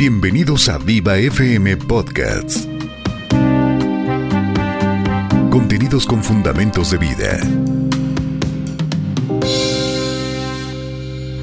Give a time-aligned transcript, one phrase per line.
[0.00, 2.66] Bienvenidos a Viva FM Podcasts.
[5.50, 7.38] Contenidos con fundamentos de vida.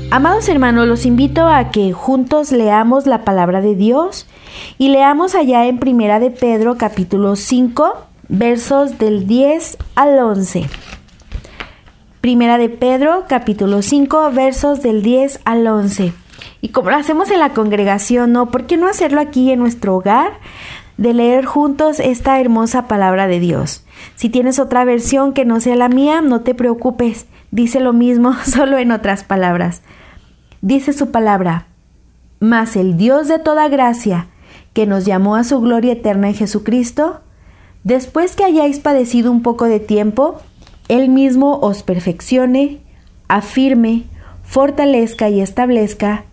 [0.09, 4.25] Amados hermanos, los invito a que juntos leamos la palabra de Dios
[4.79, 10.65] y leamos allá en Primera de Pedro capítulo 5, versos del 10 al 11.
[12.21, 16.11] Primera de Pedro capítulo 5, versos del 10 al 11.
[16.61, 18.49] Y como lo hacemos en la congregación, ¿no?
[18.51, 20.39] ¿Por qué no hacerlo aquí en nuestro hogar?
[20.97, 23.85] De leer juntos esta hermosa palabra de Dios.
[24.15, 27.27] Si tienes otra versión que no sea la mía, no te preocupes.
[27.51, 29.81] Dice lo mismo, solo en otras palabras.
[30.61, 31.67] Dice su palabra,
[32.39, 34.27] mas el Dios de toda gracia,
[34.73, 37.21] que nos llamó a su gloria eterna en Jesucristo,
[37.83, 40.41] después que hayáis padecido un poco de tiempo,
[40.87, 42.81] Él mismo os perfeccione,
[43.27, 44.05] afirme,
[44.47, 46.23] fortalezca y establezca,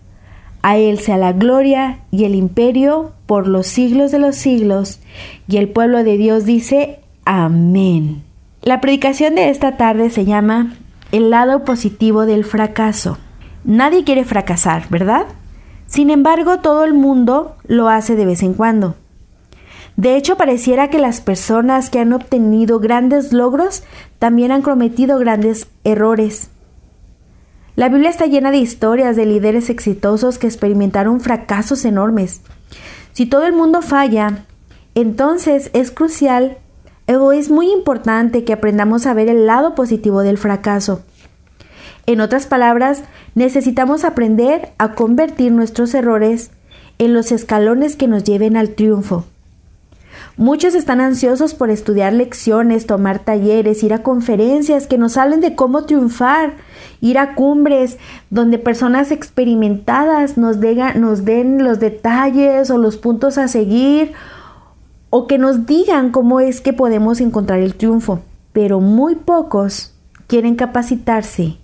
[0.63, 5.01] a Él sea la gloria y el imperio por los siglos de los siglos.
[5.47, 8.23] Y el pueblo de Dios dice, amén.
[8.63, 10.75] La predicación de esta tarde se llama
[11.13, 13.19] El lado positivo del fracaso.
[13.65, 15.27] Nadie quiere fracasar, ¿verdad?
[15.87, 18.95] Sin embargo, todo el mundo lo hace de vez en cuando.
[19.97, 23.85] De hecho, pareciera que las personas que han obtenido grandes logros
[24.19, 26.51] también han cometido grandes errores.
[27.77, 32.41] La Biblia está llena de historias de líderes exitosos que experimentaron fracasos enormes.
[33.13, 34.45] Si todo el mundo falla,
[34.95, 36.59] entonces es crucial
[37.09, 41.03] o es muy importante que aprendamos a ver el lado positivo del fracaso.
[42.07, 43.03] En otras palabras,
[43.35, 46.53] necesitamos aprender a convertir nuestros errores
[46.99, 49.25] en los escalones que nos lleven al triunfo.
[50.37, 55.55] Muchos están ansiosos por estudiar lecciones, tomar talleres, ir a conferencias que nos hablen de
[55.55, 56.55] cómo triunfar,
[57.01, 57.99] ir a cumbres
[58.31, 60.57] donde personas experimentadas nos,
[60.97, 64.13] nos den los detalles o los puntos a seguir
[65.11, 68.21] o que nos digan cómo es que podemos encontrar el triunfo.
[68.53, 69.95] Pero muy pocos
[70.27, 71.59] quieren capacitarse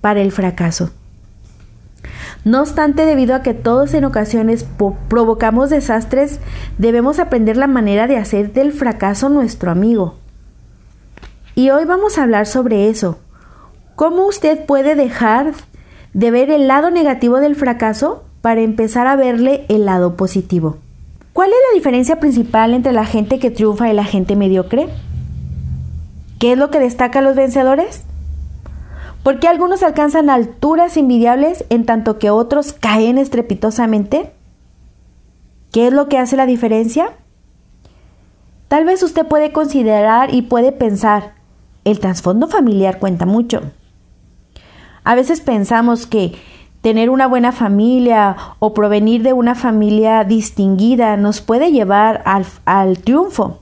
[0.00, 0.90] para el fracaso.
[2.44, 4.66] No obstante, debido a que todos en ocasiones
[5.08, 6.40] provocamos desastres,
[6.78, 10.16] debemos aprender la manera de hacer del fracaso nuestro amigo.
[11.54, 13.18] Y hoy vamos a hablar sobre eso.
[13.96, 15.52] ¿Cómo usted puede dejar
[16.14, 20.78] de ver el lado negativo del fracaso para empezar a verle el lado positivo?
[21.34, 24.88] ¿Cuál es la diferencia principal entre la gente que triunfa y la gente mediocre?
[26.38, 28.04] ¿Qué es lo que destaca a los vencedores?
[29.22, 34.32] ¿Por qué algunos alcanzan alturas invidiables en tanto que otros caen estrepitosamente?
[35.72, 37.12] ¿Qué es lo que hace la diferencia?
[38.68, 41.34] Tal vez usted puede considerar y puede pensar,
[41.84, 43.62] el trasfondo familiar cuenta mucho.
[45.04, 46.34] A veces pensamos que
[46.80, 52.98] tener una buena familia o provenir de una familia distinguida nos puede llevar al, al
[52.98, 53.58] triunfo.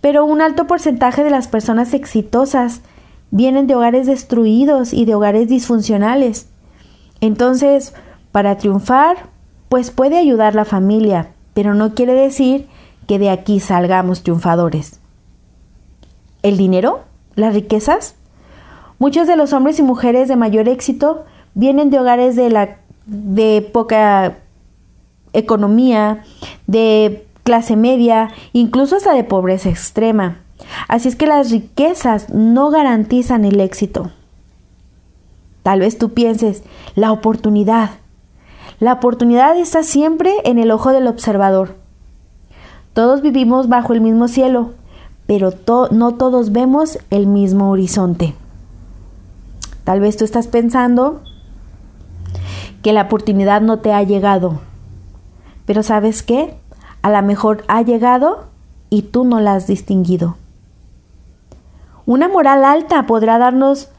[0.00, 2.82] Pero un alto porcentaje de las personas exitosas
[3.34, 6.46] vienen de hogares destruidos y de hogares disfuncionales.
[7.20, 7.92] Entonces,
[8.30, 9.26] para triunfar,
[9.68, 12.68] pues puede ayudar la familia, pero no quiere decir
[13.08, 15.00] que de aquí salgamos triunfadores.
[16.44, 17.00] ¿El dinero?
[17.34, 18.14] ¿Las riquezas?
[19.00, 21.24] Muchos de los hombres y mujeres de mayor éxito
[21.54, 24.36] vienen de hogares de, la, de poca
[25.32, 26.22] economía,
[26.68, 30.43] de clase media, incluso hasta de pobreza extrema.
[30.88, 34.10] Así es que las riquezas no garantizan el éxito.
[35.62, 36.62] Tal vez tú pienses,
[36.94, 37.90] la oportunidad.
[38.80, 41.76] La oportunidad está siempre en el ojo del observador.
[42.92, 44.72] Todos vivimos bajo el mismo cielo,
[45.26, 45.52] pero
[45.90, 48.34] no todos vemos el mismo horizonte.
[49.84, 51.22] Tal vez tú estás pensando
[52.82, 54.60] que la oportunidad no te ha llegado,
[55.66, 56.56] pero ¿sabes qué?
[57.02, 58.44] A lo mejor ha llegado
[58.90, 60.36] y tú no la has distinguido.
[62.06, 63.90] Una moral alta podrá darnos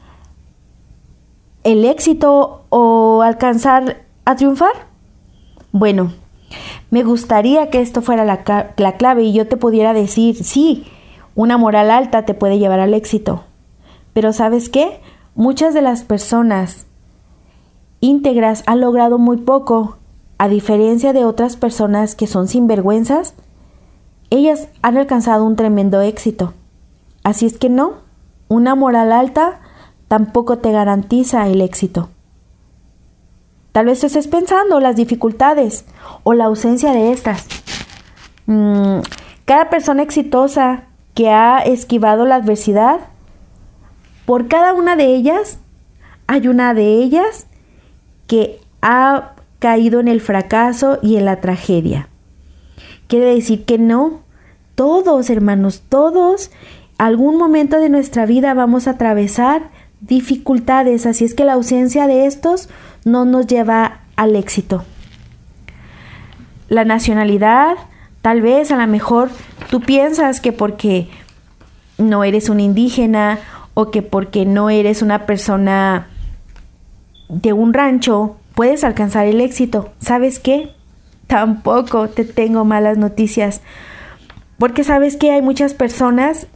[1.64, 4.72] el éxito o alcanzar a triunfar.
[5.72, 6.12] Bueno,
[6.90, 8.44] me gustaría que esto fuera la,
[8.96, 10.86] clave y yo te pudiera decir, sí,
[11.34, 13.44] una moral alta te puede llevar al éxito.
[14.12, 15.00] Pero ¿sabes qué?
[15.34, 16.86] Muchas de las personas
[18.00, 19.98] íntegras han logrado muy poco,
[20.38, 23.34] a diferencia de otras personas que son sinvergüenzas,
[24.30, 26.54] ellas han alcanzado un tremendo éxito.
[27.26, 27.94] Así es que no,
[28.46, 29.58] una moral alta
[30.06, 32.08] tampoco te garantiza el éxito.
[33.72, 35.86] Tal vez estés pensando las dificultades
[36.22, 37.48] o la ausencia de estas.
[38.46, 38.98] Mm,
[39.44, 40.84] cada persona exitosa
[41.14, 43.00] que ha esquivado la adversidad,
[44.24, 45.58] por cada una de ellas
[46.28, 47.48] hay una de ellas
[48.28, 52.08] que ha caído en el fracaso y en la tragedia.
[53.08, 54.20] Quiere decir que no,
[54.76, 56.52] todos hermanos, todos,
[56.98, 59.70] algún momento de nuestra vida vamos a atravesar
[60.00, 62.68] dificultades, así es que la ausencia de estos
[63.04, 64.84] no nos lleva al éxito.
[66.68, 67.76] La nacionalidad,
[68.22, 69.30] tal vez a lo mejor
[69.70, 71.08] tú piensas que porque
[71.98, 73.38] no eres un indígena
[73.74, 76.08] o que porque no eres una persona
[77.28, 79.92] de un rancho puedes alcanzar el éxito.
[80.00, 80.70] ¿Sabes qué?
[81.26, 83.60] Tampoco te tengo malas noticias.
[84.58, 86.46] Porque sabes que hay muchas personas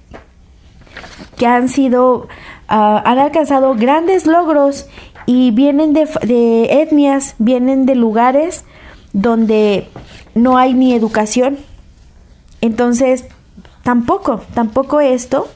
[1.36, 2.28] que han sido,
[2.68, 4.86] ah, han alcanzado grandes logros
[5.26, 8.64] y vienen de, de etnias, vienen de lugares
[9.12, 9.88] donde
[10.34, 11.58] no hay ni educación.
[12.60, 13.24] Entonces,
[13.82, 15.48] tampoco, tampoco esto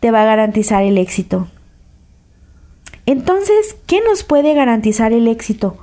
[0.00, 1.46] te va a garantizar el éxito.
[3.06, 5.76] Entonces, ¿qué nos puede garantizar el éxito?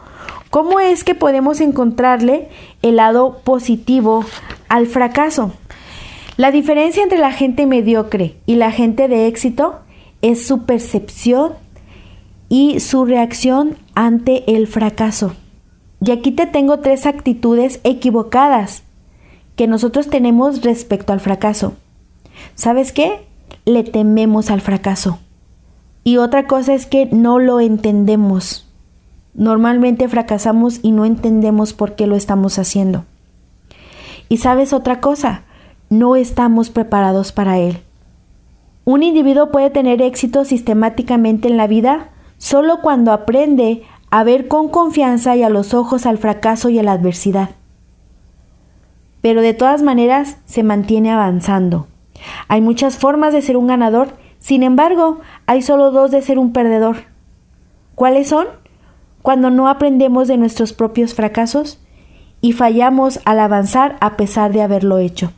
[0.49, 2.49] ¿Cómo es que podemos encontrarle
[2.81, 4.25] el lado positivo
[4.67, 5.53] al fracaso?
[6.39, 9.79] La diferencia entre la gente mediocre y la gente de éxito
[10.21, 11.51] es su percepción
[12.47, 15.33] y su reacción ante el fracaso.
[15.99, 18.83] Y aquí te tengo tres actitudes equivocadas
[19.57, 21.73] que nosotros tenemos respecto al fracaso.
[22.55, 23.27] ¿Sabes qué?
[23.65, 25.19] Le tememos al fracaso.
[26.05, 28.65] Y otra cosa es que no lo entendemos.
[29.33, 33.03] Normalmente fracasamos y no entendemos por qué lo estamos haciendo.
[34.29, 35.43] Y sabes otra cosa,
[35.89, 37.79] no estamos preparados para él.
[38.85, 44.69] Un individuo puede tener éxito sistemáticamente en la vida solo cuando aprende a ver con
[44.69, 47.49] confianza y a los ojos al fracaso y a la adversidad.
[49.21, 51.87] Pero de todas maneras se mantiene avanzando.
[52.47, 56.53] Hay muchas formas de ser un ganador sin embargo, hay solo dos de ser un
[56.53, 57.03] perdedor.
[57.95, 58.47] ¿Cuáles son?
[59.21, 61.79] Cuando no aprendemos de nuestros propios fracasos
[62.39, 65.33] y fallamos al avanzar a pesar de haberlo hecho.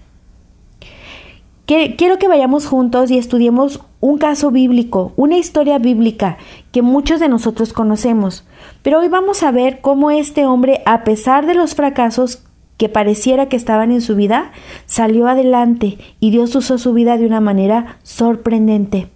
[1.72, 6.38] Quiero que vayamos juntos y estudiemos un caso bíblico, una historia bíblica
[6.74, 8.46] que muchos de nosotros conocemos.
[8.82, 12.44] Pero hoy vamos a ver cómo este hombre, a pesar de los fracasos
[12.76, 14.52] que pareciera que estaban en su vida,
[14.86, 19.10] salió adelante y Dios usó su vida de una manera sorprendente.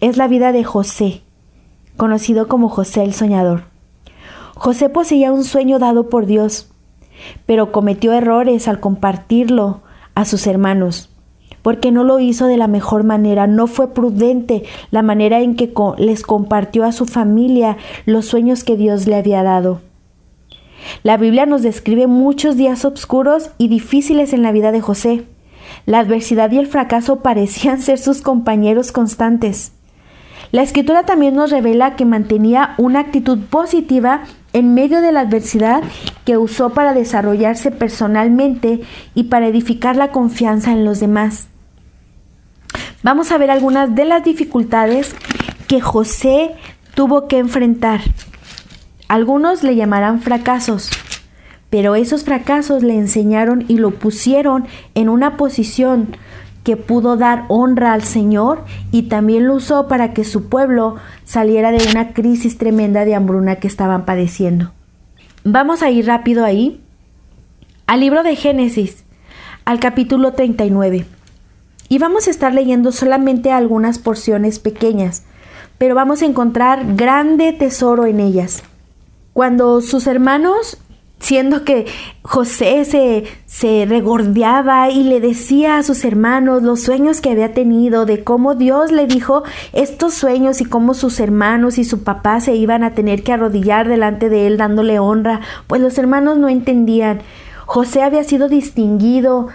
[0.00, 1.22] Es la vida de José,
[1.96, 3.66] conocido como José el Soñador.
[4.56, 6.72] José poseía un sueño dado por Dios,
[7.46, 9.82] pero cometió errores al compartirlo
[10.16, 11.10] a sus hermanos,
[11.66, 15.74] porque no lo hizo de la mejor manera, no fue prudente la manera en que
[15.98, 19.80] les compartió a su familia los sueños que Dios le había dado.
[21.02, 25.24] La Biblia nos describe muchos días oscuros y difíciles en la vida de José.
[25.86, 29.72] La adversidad y el fracaso parecían ser sus compañeros constantes.
[30.52, 34.22] La escritura también nos revela que mantenía una actitud positiva
[34.52, 35.82] en medio de la adversidad
[36.24, 38.82] que usó para desarrollarse personalmente
[39.16, 41.48] y para edificar la confianza en los demás.
[43.02, 45.14] Vamos a ver algunas de las dificultades
[45.68, 46.54] que José
[46.94, 48.00] tuvo que enfrentar.
[49.08, 50.90] Algunos le llamarán fracasos,
[51.70, 56.16] pero esos fracasos le enseñaron y lo pusieron en una posición
[56.64, 61.70] que pudo dar honra al Señor y también lo usó para que su pueblo saliera
[61.70, 64.72] de una crisis tremenda de hambruna que estaban padeciendo.
[65.44, 66.80] Vamos a ir rápido ahí
[67.86, 69.04] al libro de Génesis,
[69.64, 71.06] al capítulo 39.
[71.88, 75.22] Y vamos a estar leyendo solamente algunas porciones pequeñas,
[75.78, 78.62] pero vamos a encontrar grande tesoro en ellas.
[79.32, 80.78] Cuando sus hermanos,
[81.20, 81.86] siendo que
[82.22, 88.06] José se, se regordeaba y le decía a sus hermanos los sueños que había tenido,
[88.06, 92.54] de cómo Dios le dijo estos sueños y cómo sus hermanos y su papá se
[92.54, 97.20] iban a tener que arrodillar delante de él dándole honra, pues los hermanos no entendían.
[97.66, 99.48] José había sido distinguido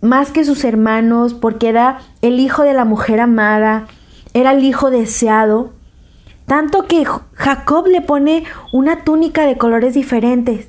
[0.00, 3.86] más que sus hermanos porque era el hijo de la mujer amada,
[4.34, 5.72] era el hijo deseado.
[6.46, 10.68] Tanto que Jacob le pone una túnica de colores diferentes.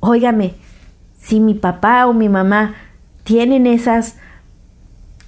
[0.00, 0.54] Óigame,
[1.18, 2.74] si mi papá o mi mamá
[3.24, 4.16] tienen esas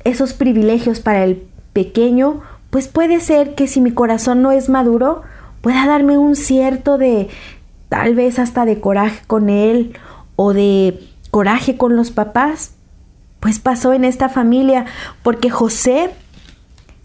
[0.05, 2.41] esos privilegios para el pequeño,
[2.71, 5.23] pues puede ser que si mi corazón no es maduro,
[5.61, 7.29] pueda darme un cierto de
[7.89, 9.97] tal vez hasta de coraje con él
[10.37, 10.99] o de
[11.31, 12.75] coraje con los papás.
[13.43, 14.87] Pues pasó en esta familia
[15.25, 16.15] porque José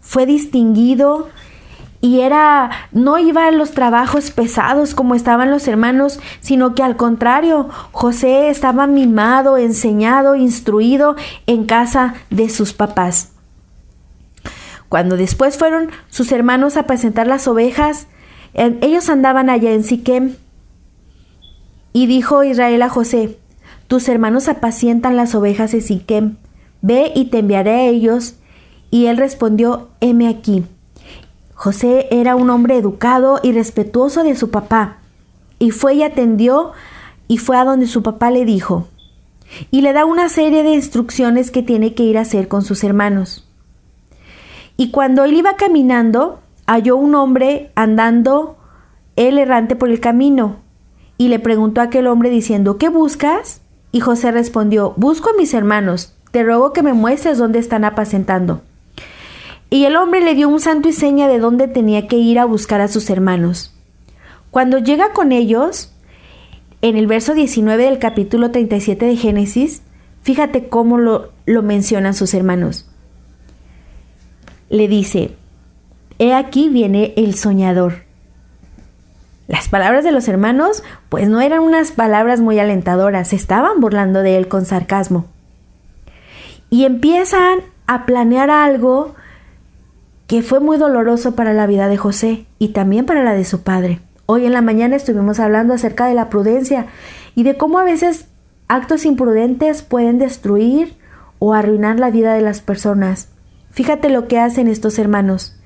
[0.00, 1.30] fue distinguido
[2.00, 6.96] y era no iba a los trabajos pesados como estaban los hermanos, sino que al
[6.96, 11.16] contrario, José estaba mimado, enseñado, instruido
[11.48, 13.32] en casa de sus papás.
[14.88, 18.06] Cuando después fueron sus hermanos a presentar las ovejas,
[18.54, 20.36] ellos andaban allá en Siquem
[21.92, 23.40] Y dijo Israel a José,
[23.88, 26.36] tus hermanos apacientan las ovejas de Siquem,
[26.82, 28.36] ve y te enviaré a ellos.
[28.90, 30.64] Y él respondió, heme aquí.
[31.54, 34.98] José era un hombre educado y respetuoso de su papá,
[35.58, 36.72] y fue y atendió
[37.26, 38.86] y fue a donde su papá le dijo,
[39.70, 42.84] y le da una serie de instrucciones que tiene que ir a hacer con sus
[42.84, 43.44] hermanos.
[44.76, 48.56] Y cuando él iba caminando, halló un hombre andando
[49.16, 50.56] él errante por el camino,
[51.16, 53.62] y le preguntó a aquel hombre diciendo, ¿qué buscas?
[53.92, 58.62] Y José respondió, busco a mis hermanos, te ruego que me muestres dónde están apacentando.
[59.70, 62.44] Y el hombre le dio un santo y seña de dónde tenía que ir a
[62.44, 63.74] buscar a sus hermanos.
[64.50, 65.92] Cuando llega con ellos,
[66.80, 69.82] en el verso 19 del capítulo 37 de Génesis,
[70.22, 72.88] fíjate cómo lo, lo mencionan sus hermanos.
[74.70, 75.32] Le dice,
[76.18, 78.07] He aquí viene el soñador.
[79.48, 84.36] Las palabras de los hermanos, pues no eran unas palabras muy alentadoras, estaban burlando de
[84.36, 85.24] él con sarcasmo.
[86.68, 89.14] Y empiezan a planear algo
[90.26, 93.62] que fue muy doloroso para la vida de José y también para la de su
[93.62, 94.00] padre.
[94.26, 96.84] Hoy en la mañana estuvimos hablando acerca de la prudencia
[97.34, 98.26] y de cómo a veces
[98.68, 100.98] actos imprudentes pueden destruir
[101.38, 103.30] o arruinar la vida de las personas.
[103.70, 105.56] Fíjate lo que hacen estos hermanos.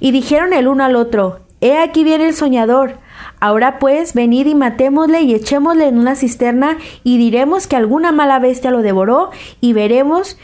[0.00, 2.98] Y dijeron el uno al otro, He aquí viene el soñador,
[3.40, 8.38] Ahora pues, venid y matémosle y echémosle en una cisterna y diremos que alguna mala
[8.38, 9.30] bestia lo devoró
[9.60, 10.38] y veremos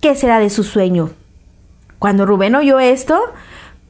[0.00, 1.10] qué será de su sueño.
[1.98, 3.20] Cuando Rubén oyó esto,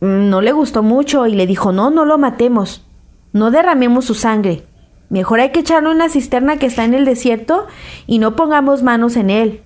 [0.00, 2.84] mm, no le gustó mucho y le dijo, no, no lo matemos,
[3.32, 4.64] no derramemos su sangre.
[5.08, 7.66] Mejor hay que echarlo en una cisterna que está en el desierto
[8.06, 9.62] y no pongamos manos en él.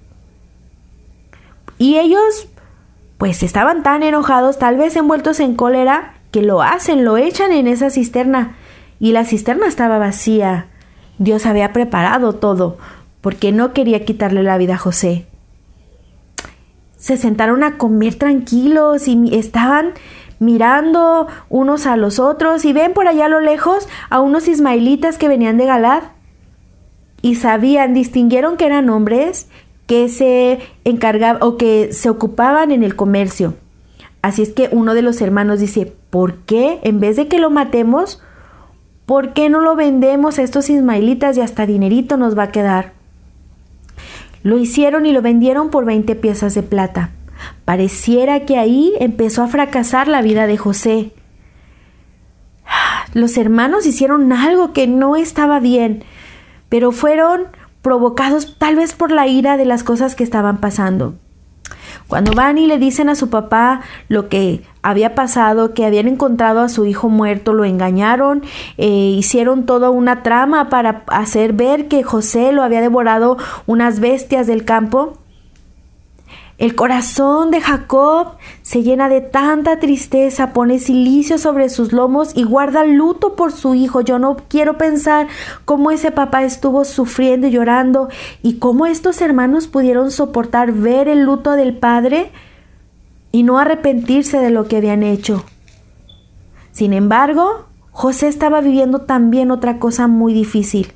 [1.79, 2.49] Y ellos,
[3.17, 7.67] pues estaban tan enojados, tal vez envueltos en cólera, que lo hacen, lo echan en
[7.67, 8.57] esa cisterna
[8.99, 10.67] y la cisterna estaba vacía.
[11.19, 12.79] Dios había preparado todo
[13.21, 15.27] porque no quería quitarle la vida a José.
[16.97, 19.95] Se sentaron a comer tranquilos y estaban
[20.39, 25.19] mirando unos a los otros y ven por allá a lo lejos a unos ismaelitas
[25.19, 26.03] que venían de Galad
[27.23, 29.49] y sabían, distinguieron que eran hombres
[29.87, 33.55] que se encargaban o que se ocupaban en el comercio.
[34.23, 37.51] Así es que uno de los hermanos dice, ¿por qué en vez de que lo
[37.51, 38.23] matemos,
[39.07, 42.93] ¿por qué no lo vendemos a estos ismaelitas y hasta dinerito nos va a quedar?
[44.43, 47.11] Lo hicieron y lo vendieron por 20 piezas de plata.
[47.65, 51.13] Pareciera que ahí empezó a fracasar la vida de José.
[53.15, 56.05] Los hermanos hicieron algo que no estaba bien,
[56.69, 57.49] pero fueron
[57.83, 61.15] provocados tal vez por la ira de las cosas que estaban pasando.
[62.11, 66.59] Cuando van y le dicen a su papá lo que había pasado, que habían encontrado
[66.59, 68.43] a su hijo muerto, lo engañaron,
[68.79, 74.49] eh, hicieron toda una trama para hacer ver que José lo había devorado unas bestias
[74.49, 75.20] del campo.
[76.61, 82.43] El corazón de Jacob se llena de tanta tristeza, pone silicio sobre sus lomos y
[82.43, 84.03] guarda luto por su hijo.
[84.03, 85.27] Yo no quiero pensar
[85.65, 88.11] cómo ese papá estuvo sufriendo y llorando
[88.43, 92.31] y cómo estos hermanos pudieron soportar ver el luto del padre
[93.33, 95.47] y no arrepentirse de lo que habían hecho.
[96.73, 100.93] Sin embargo, José estaba viviendo también otra cosa muy difícil.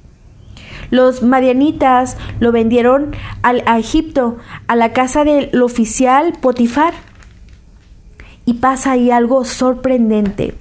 [0.91, 3.13] Los madianitas lo vendieron
[3.43, 6.95] al, a Egipto, a la casa del oficial Potifar.
[8.47, 10.55] Y pasa ahí algo sorprendente.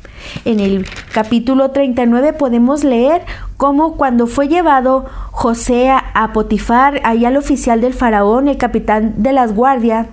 [0.45, 3.23] En el capítulo 39 podemos leer
[3.57, 9.33] cómo cuando fue llevado José a, Potifar, ahí al oficial del faraón, el capitán de
[9.33, 10.07] las guardias,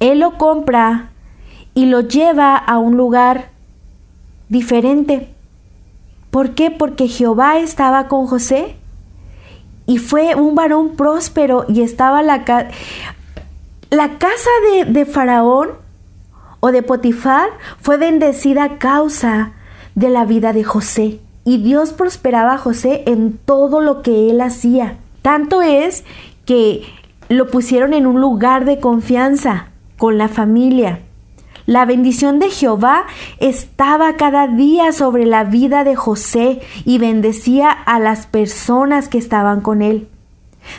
[0.00, 1.10] él lo compra
[1.74, 3.50] y lo lleva a un lugar
[4.48, 5.28] diferente.
[6.30, 6.70] ¿Por qué?
[6.70, 8.76] Porque Jehová estaba con José
[9.86, 12.44] y fue un varón próspero y estaba la,
[13.90, 15.70] la casa de, de Faraón
[16.60, 17.48] o de Potifar
[17.80, 19.52] fue bendecida a causa
[19.94, 21.20] de la vida de José.
[21.44, 24.98] Y Dios prosperaba a José en todo lo que él hacía.
[25.22, 26.04] Tanto es
[26.44, 26.82] que
[27.28, 31.00] lo pusieron en un lugar de confianza con la familia.
[31.66, 33.06] La bendición de Jehová
[33.38, 39.60] estaba cada día sobre la vida de José y bendecía a las personas que estaban
[39.60, 40.08] con él.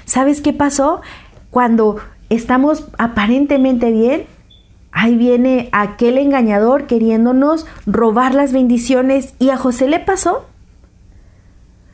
[0.05, 1.01] ¿Sabes qué pasó?
[1.49, 1.97] Cuando
[2.29, 4.25] estamos aparentemente bien,
[4.91, 10.45] ahí viene aquel engañador queriéndonos robar las bendiciones y a José le pasó.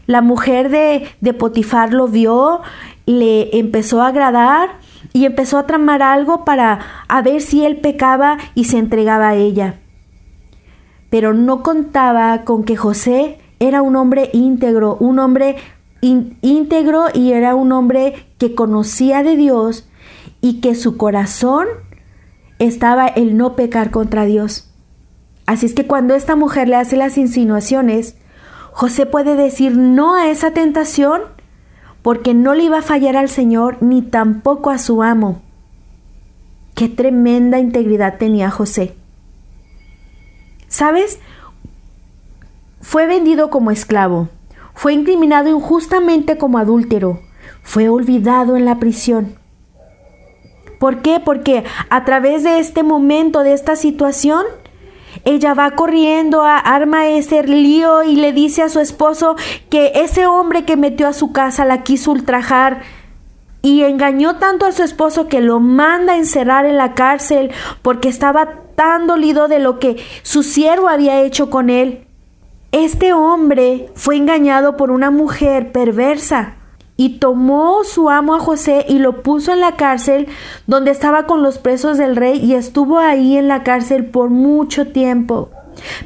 [0.05, 2.61] La mujer de, de Potifar lo vio,
[3.05, 4.69] le empezó a agradar
[5.13, 9.35] y empezó a tramar algo para a ver si él pecaba y se entregaba a
[9.35, 9.79] ella.
[11.09, 15.55] Pero no contaba con que José era un hombre íntegro, un hombre
[16.01, 19.87] íntegro y era un hombre que conocía de Dios
[20.41, 21.67] y que su corazón
[22.59, 24.71] estaba el no pecar contra Dios.
[25.45, 28.17] Así es que cuando esta mujer le hace las insinuaciones,
[28.71, 31.21] José puede decir no a esa tentación
[32.07, 35.41] porque no le iba a fallar al Señor ni tampoco a su amo.
[36.73, 38.95] Qué tremenda integridad tenía José.
[40.69, 41.19] ¿Sabes?
[42.79, 44.29] Fue vendido como esclavo,
[44.73, 47.19] fue incriminado injustamente como adúltero,
[47.61, 49.35] fue olvidado en la prisión.
[50.79, 51.19] ¿Por qué?
[51.19, 54.45] Porque a través de este momento, de esta situación,
[55.25, 59.35] ella va corriendo, a, arma ese lío y le dice a su esposo
[59.69, 62.81] que ese hombre que metió a su casa la quiso ultrajar
[63.61, 68.09] y engañó tanto a su esposo que lo manda a encerrar en la cárcel porque
[68.09, 72.05] estaba tan dolido de lo que su siervo había hecho con él.
[72.71, 76.57] Este hombre fue engañado por una mujer perversa
[76.97, 80.27] y tomó su amo a José y lo puso en la cárcel
[80.65, 84.87] donde estaba con los presos del rey y estuvo ahí en la cárcel por mucho
[84.87, 85.49] tiempo.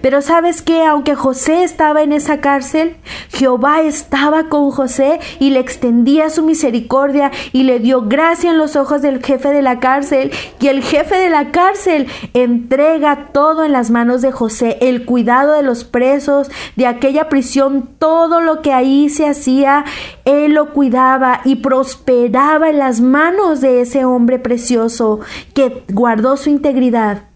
[0.01, 2.97] Pero sabes que aunque José estaba en esa cárcel,
[3.29, 8.75] Jehová estaba con José y le extendía su misericordia y le dio gracia en los
[8.75, 10.31] ojos del jefe de la cárcel.
[10.59, 15.53] Y el jefe de la cárcel entrega todo en las manos de José, el cuidado
[15.53, 19.85] de los presos, de aquella prisión, todo lo que ahí se hacía,
[20.25, 25.19] él lo cuidaba y prosperaba en las manos de ese hombre precioso
[25.53, 27.30] que guardó su integridad.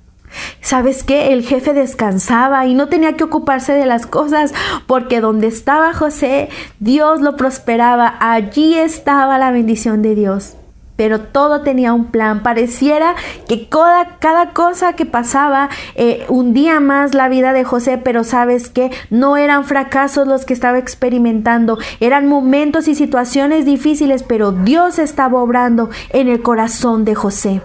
[0.61, 1.33] ¿Sabes qué?
[1.33, 4.53] El jefe descansaba y no tenía que ocuparse de las cosas
[4.87, 6.49] porque donde estaba José,
[6.79, 8.15] Dios lo prosperaba.
[8.19, 10.55] Allí estaba la bendición de Dios.
[10.95, 12.41] Pero todo tenía un plan.
[12.41, 13.15] Pareciera
[13.49, 18.91] que cada, cosa que pasaba eh, hundía más la vida de José, pero sabes que
[19.09, 25.41] no eran fracasos los que estaba experimentando, eran momentos y situaciones difíciles, pero Dios estaba
[25.41, 27.61] obrando en el corazón de José.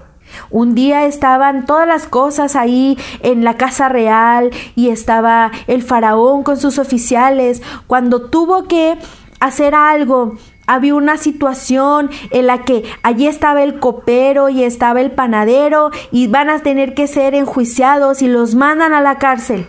[0.50, 6.42] Un día estaban todas las cosas ahí en la casa real y estaba el faraón
[6.42, 7.62] con sus oficiales.
[7.86, 8.98] Cuando tuvo que
[9.40, 15.10] hacer algo, había una situación en la que allí estaba el copero y estaba el
[15.10, 19.66] panadero y van a tener que ser enjuiciados y los mandan a la cárcel.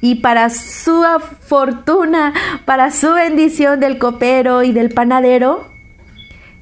[0.00, 1.02] Y para su
[1.40, 2.34] fortuna,
[2.66, 5.66] para su bendición del copero y del panadero,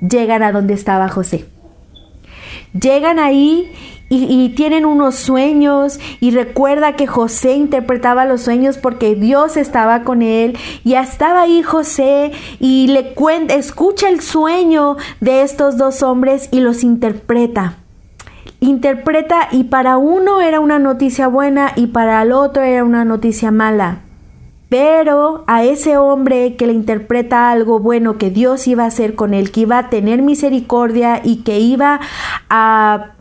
[0.01, 1.45] llegan a donde estaba José.
[2.81, 3.71] Llegan ahí
[4.09, 10.23] y, tienen unos sueños y recuerda que José interpretaba los sueños porque Dios estaba con
[10.23, 16.49] él y estaba ahí José y le cuenta, escucha el sueño de estos dos hombres
[16.53, 17.79] y los interpreta.
[18.61, 23.51] Interpreta y para uno era una noticia buena y para el otro era una noticia
[23.51, 24.06] mala.
[24.69, 29.33] Pero a ese hombre que le interpreta algo bueno que Dios iba a hacer con
[29.33, 32.01] él, que iba a tener misericordia y que iba
[32.51, 33.13] a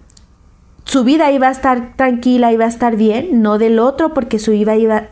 [0.85, 4.51] su vida iba a estar tranquila, iba a estar bien, no del otro porque su,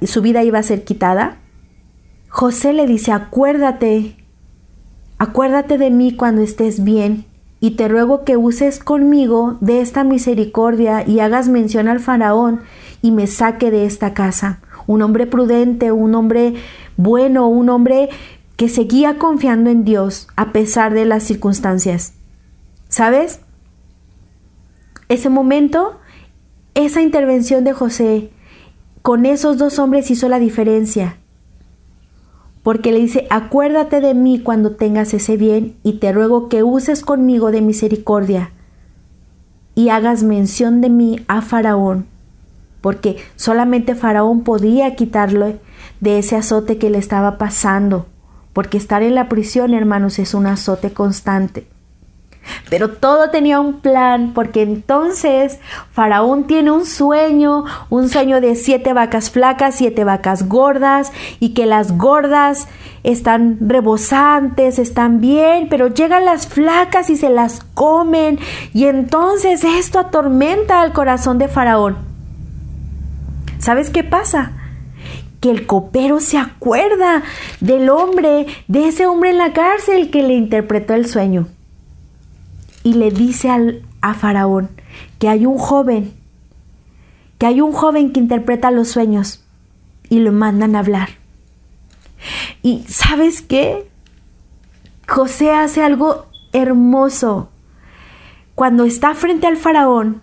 [0.03, 1.37] su vida iba a ser quitada.
[2.29, 4.15] José le dice, acuérdate,
[5.17, 7.25] acuérdate de mí cuando estés bien
[7.59, 12.61] y te ruego que uses conmigo de esta misericordia y hagas mención al faraón
[13.01, 16.55] y me saque de esta casa un hombre prudente, un hombre
[16.97, 18.09] bueno, un hombre
[18.55, 22.13] que seguía confiando en Dios a pesar de las circunstancias.
[22.87, 23.39] ¿Sabes?
[25.09, 25.99] Ese momento,
[26.75, 28.31] esa intervención de José
[29.01, 31.17] con esos dos hombres hizo la diferencia.
[32.61, 37.03] Porque le dice, acuérdate de mí cuando tengas ese bien y te ruego que uses
[37.03, 38.51] conmigo de misericordia
[39.75, 42.12] y hagas mención de mí a Faraón
[42.83, 45.53] porque solamente Faraón podía quitarlo
[46.01, 48.07] de ese azote que le estaba pasando,
[48.51, 51.65] porque estar en la prisión, hermanos, es un azote constante.
[52.69, 55.59] Pero todo tenía un plan, porque entonces
[55.93, 61.65] Faraón tiene un sueño, un sueño de siete vacas flacas, siete vacas gordas, y que
[61.65, 62.67] las gordas
[63.03, 68.39] están rebosantes, están bien, pero llegan las flacas y se las comen,
[68.73, 72.12] y entonces esto atormenta al corazón de Faraón.
[73.63, 74.52] ¿Sabes qué pasa?
[75.39, 77.23] Que el copero se acuerda
[77.62, 81.47] del hombre, de ese hombre en la cárcel que le interpretó el sueño.
[82.84, 84.69] Y le dice al, a Faraón
[85.17, 86.13] que hay un joven,
[87.38, 89.45] que hay un joven que interpreta los sueños
[90.10, 91.12] y lo mandan a hablar.
[92.63, 93.89] Y sabes qué?
[95.08, 97.49] José hace algo hermoso.
[98.56, 100.21] Cuando está frente al faraón,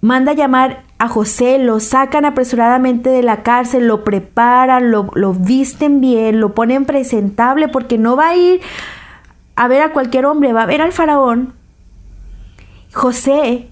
[0.00, 6.00] manda llamar a José, lo sacan apresuradamente de la cárcel, lo preparan, lo, lo, visten
[6.00, 8.60] bien, lo ponen presentable, porque no va a ir
[9.54, 11.54] a ver a cualquier hombre, va a ver al faraón.
[12.92, 13.68] José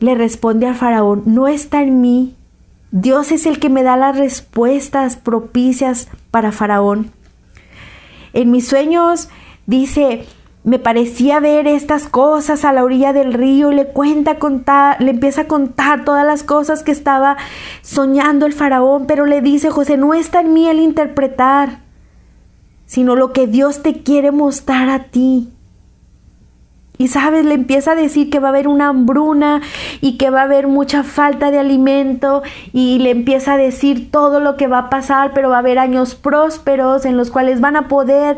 [0.00, 2.36] le responde al faraón, no está en mí.
[2.90, 7.10] Dios es el que me da las respuestas propicias para faraón.
[8.34, 9.30] En mis sueños
[9.66, 10.26] dice,
[10.64, 15.10] me parecía ver estas cosas a la orilla del río y le cuenta contar, le
[15.10, 17.36] empieza a contar todas las cosas que estaba
[17.82, 21.80] soñando el faraón, pero le dice José, no está en mí el interpretar,
[22.86, 25.52] sino lo que Dios te quiere mostrar a ti.
[26.96, 29.60] Y sabes, le empieza a decir que va a haber una hambruna
[30.00, 34.38] y que va a haber mucha falta de alimento y le empieza a decir todo
[34.38, 37.74] lo que va a pasar, pero va a haber años prósperos en los cuales van
[37.74, 38.36] a poder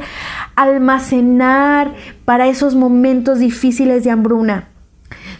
[0.54, 1.92] almacenar
[2.24, 4.68] para esos momentos difíciles de hambruna.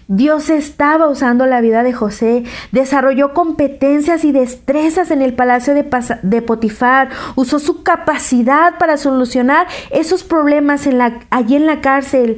[0.09, 6.43] Dios estaba usando la vida de José, desarrolló competencias y destrezas en el palacio de,
[6.43, 12.37] Potifar, usó su capacidad para solucionar esos problemas en la, allí en la cárcel,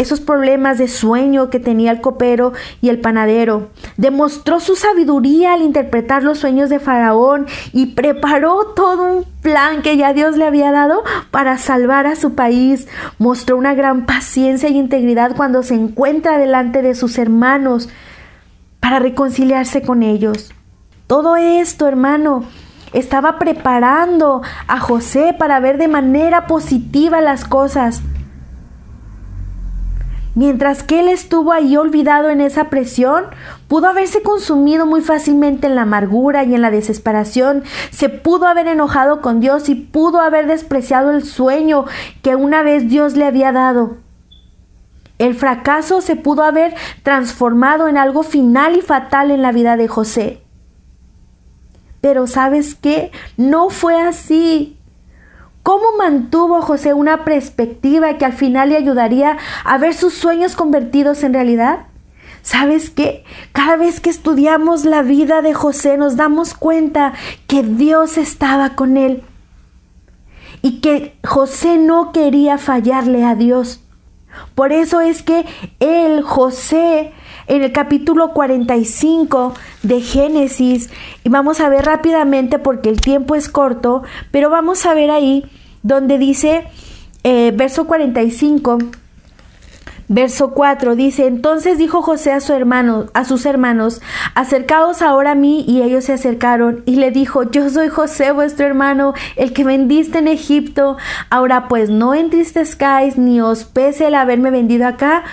[0.00, 3.70] esos problemas de sueño que tenía el copero y el panadero.
[3.98, 9.96] Demostró su sabiduría al interpretar los sueños de Faraón y preparó todo un plan que
[9.96, 12.86] ya Dios le había dado para salvar a su país.
[13.18, 17.88] Mostró una gran paciencia y integridad cuando se encuentra delante de sus hermanos
[18.78, 20.54] para reconciliarse con ellos.
[21.08, 22.44] Todo esto, hermano,
[22.92, 28.00] estaba preparando a José para ver de manera positiva las cosas.
[30.38, 33.24] Mientras que él estuvo ahí olvidado en esa presión,
[33.66, 38.68] pudo haberse consumido muy fácilmente en la amargura y en la desesperación, se pudo haber
[38.68, 41.86] enojado con Dios y pudo haber despreciado el sueño
[42.22, 43.96] que una vez Dios le había dado.
[45.18, 46.72] El fracaso se pudo haber
[47.02, 50.40] transformado en algo final y fatal en la vida de José.
[52.00, 53.10] Pero sabes qué?
[53.36, 54.77] No fue así.
[55.68, 61.22] ¿Cómo mantuvo José una perspectiva que al final le ayudaría a ver sus sueños convertidos
[61.24, 61.80] en realidad?
[62.40, 63.22] ¿Sabes qué?
[63.52, 67.12] Cada vez que estudiamos la vida de José nos damos cuenta
[67.46, 69.22] que Dios estaba con él
[70.62, 73.82] y que José no quería fallarle a Dios.
[74.54, 75.44] Por eso es que
[75.80, 77.12] él, José,
[77.48, 80.90] en el capítulo 45 de Génesis,
[81.24, 85.44] y vamos a ver rápidamente porque el tiempo es corto, pero vamos a ver ahí
[85.82, 86.64] donde dice,
[87.24, 88.78] eh, verso 45,
[90.10, 94.00] Verso 4 dice, entonces dijo José a su hermano, sus hermanos,
[94.34, 98.64] acercaos ahora a mí, y ellos se acercaron, y le dijo, yo soy José vuestro
[98.64, 100.96] hermano, el que vendiste en Egipto,
[101.28, 105.24] ahora pues no entristezcáis ni os pese el haberme vendido acá,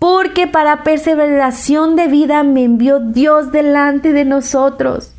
[0.00, 5.12] porque para perseveración de vida me envió Dios delante de nosotros.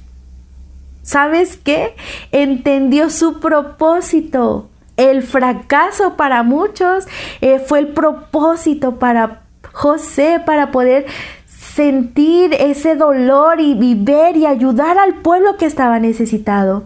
[1.03, 1.95] ¿Sabes qué?
[2.31, 4.67] Entendió su propósito.
[4.97, 7.05] El fracaso para muchos
[7.41, 9.41] eh, fue el propósito para
[9.73, 11.05] José para poder
[11.45, 16.85] sentir ese dolor y vivir y ayudar al pueblo que estaba necesitado.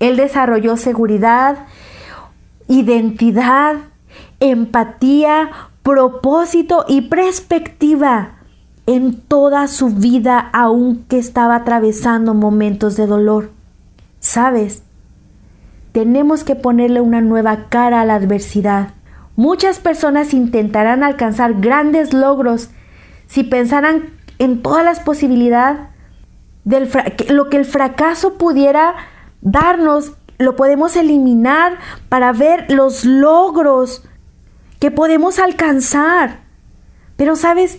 [0.00, 1.66] Él desarrolló seguridad,
[2.66, 3.76] identidad,
[4.40, 5.50] empatía,
[5.82, 8.38] propósito y perspectiva
[8.86, 13.50] en toda su vida aunque estaba atravesando momentos de dolor.
[14.18, 14.82] ¿Sabes?
[15.92, 18.90] Tenemos que ponerle una nueva cara a la adversidad.
[19.36, 22.70] Muchas personas intentarán alcanzar grandes logros
[23.26, 25.78] si pensaran en todas las posibilidades
[26.64, 26.88] de
[27.30, 28.94] lo que el fracaso pudiera
[29.40, 31.78] darnos, lo podemos eliminar
[32.08, 34.04] para ver los logros
[34.78, 36.40] que podemos alcanzar.
[37.16, 37.78] Pero sabes,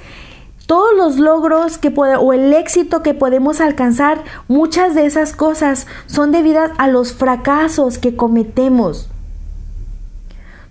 [0.74, 6.32] todos los logros que o el éxito que podemos alcanzar, muchas de esas cosas son
[6.32, 9.08] debidas a los fracasos que cometemos.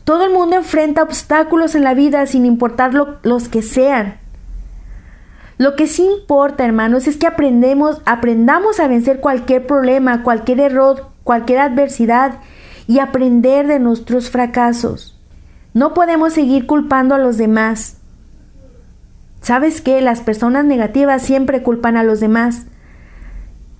[0.02, 4.18] Todo el mundo enfrenta obstáculos en la vida sin importar los que sean.
[5.56, 11.10] Lo que sí importa, hermanos, es que aprendemos, aprendamos a vencer cualquier problema, cualquier error,
[11.22, 12.40] cualquier adversidad
[12.88, 15.16] y aprender de nuestros fracasos.
[15.74, 18.01] No podemos seguir culpando a los demás.
[19.42, 20.00] ¿Sabes qué?
[20.00, 22.66] Las personas negativas siempre culpan a los demás.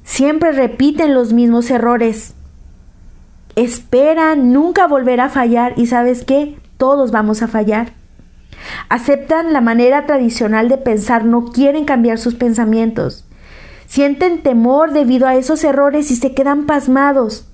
[0.02, 2.34] Siempre repiten los mismos errores.
[3.54, 6.58] Esperan nunca volver a fallar y sabes qué?
[6.78, 7.92] Todos vamos a fallar.
[8.88, 13.24] Aceptan la manera tradicional de pensar, no quieren cambiar sus pensamientos.
[13.86, 17.46] Sienten temor debido a esos errores y se quedan pasmados.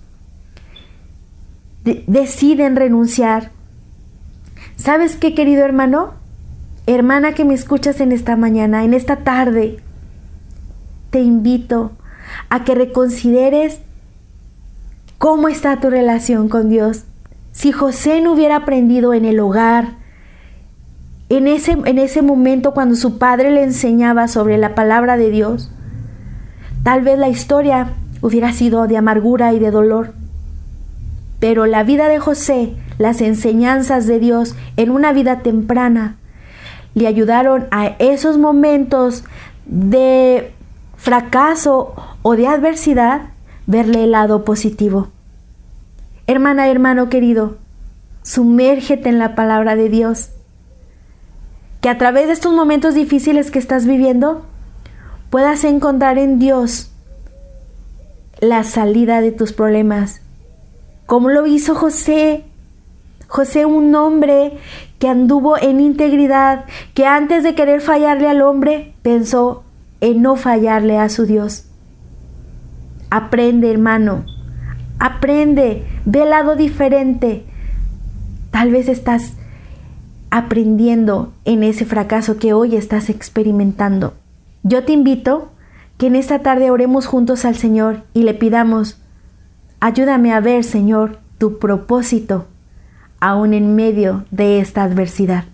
[1.84, 3.50] deciden renunciar.
[4.76, 6.14] ¿Sabes qué, querido hermano?
[6.94, 9.78] Hermana que me escuchas en esta mañana, en esta tarde,
[11.10, 11.92] te invito
[12.48, 13.80] a que reconsideres
[15.18, 17.04] cómo está tu relación con Dios.
[17.52, 19.96] Si José no hubiera aprendido en el hogar,
[21.28, 25.70] en ese, en ese momento cuando su padre le enseñaba sobre la palabra de Dios,
[26.84, 30.14] tal vez la historia hubiera sido de amargura y de dolor.
[31.38, 36.16] Pero la vida de José, las enseñanzas de Dios en una vida temprana,
[36.94, 39.24] le ayudaron a esos momentos
[39.66, 40.52] de
[40.96, 43.22] fracaso o de adversidad
[43.66, 45.08] verle el lado positivo.
[46.26, 47.56] Hermana, hermano querido,
[48.22, 50.30] sumérgete en la palabra de Dios.
[51.80, 54.44] Que a través de estos momentos difíciles que estás viviendo,
[55.30, 56.90] puedas encontrar en Dios
[58.40, 60.20] la salida de tus problemas.
[61.06, 62.44] Como lo hizo José.
[63.28, 64.54] José, un hombre
[64.98, 66.64] que anduvo en integridad,
[66.94, 69.64] que antes de querer fallarle al hombre, pensó
[70.00, 71.66] en no fallarle a su Dios.
[73.10, 74.24] Aprende, hermano.
[74.98, 75.84] Aprende.
[76.06, 77.44] Ve el lado diferente.
[78.50, 79.34] Tal vez estás
[80.30, 84.14] aprendiendo en ese fracaso que hoy estás experimentando.
[84.62, 85.50] Yo te invito
[85.98, 89.00] que en esta tarde oremos juntos al Señor y le pidamos,
[89.80, 92.46] ayúdame a ver, Señor, tu propósito
[93.20, 95.44] aún en medio de esta adversidad.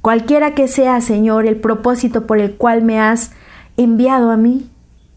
[0.00, 3.32] Cualquiera que sea, Señor, el propósito por el cual me has
[3.76, 4.68] enviado a mí,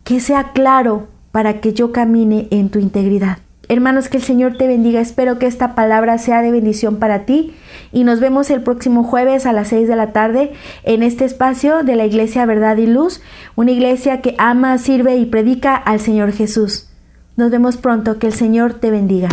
[0.04, 3.40] que sea claro para que yo camine en tu integridad.
[3.68, 5.02] Hermanos, que el Señor te bendiga.
[5.02, 7.56] Espero que esta palabra sea de bendición para ti
[7.92, 10.54] y nos vemos el próximo jueves a las 6 de la tarde
[10.84, 13.22] en este espacio de la Iglesia Verdad y Luz,
[13.56, 16.90] una iglesia que ama, sirve y predica al Señor Jesús.
[17.38, 18.20] Nos vemos pronto.
[18.20, 19.30] Que el Señor te bendiga.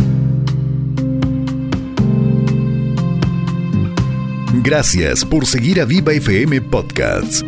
[4.64, 7.44] Gracias por seguir a Viva FM Podcasts.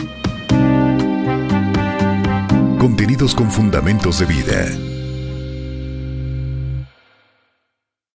[2.76, 4.83] Contenidos con fundamentos de vida.